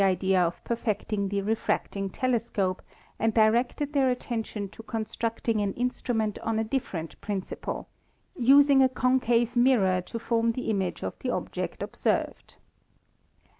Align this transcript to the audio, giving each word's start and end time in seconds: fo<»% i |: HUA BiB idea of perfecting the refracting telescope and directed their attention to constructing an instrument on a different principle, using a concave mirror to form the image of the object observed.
fo<»% 0.01 0.07
i 0.07 0.09
|: 0.09 0.09
HUA 0.09 0.15
BiB 0.15 0.21
idea 0.23 0.43
of 0.47 0.63
perfecting 0.63 1.29
the 1.29 1.41
refracting 1.43 2.09
telescope 2.09 2.81
and 3.19 3.35
directed 3.35 3.93
their 3.93 4.09
attention 4.09 4.67
to 4.67 4.81
constructing 4.81 5.61
an 5.61 5.73
instrument 5.75 6.39
on 6.39 6.57
a 6.57 6.63
different 6.63 7.21
principle, 7.21 7.87
using 8.35 8.81
a 8.81 8.89
concave 8.89 9.55
mirror 9.55 10.01
to 10.01 10.17
form 10.17 10.53
the 10.53 10.71
image 10.71 11.03
of 11.03 11.13
the 11.19 11.29
object 11.29 11.83
observed. 11.83 12.55